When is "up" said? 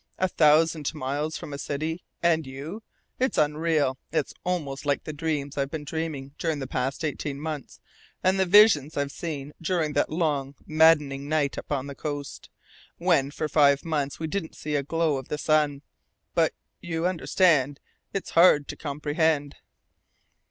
11.55-11.71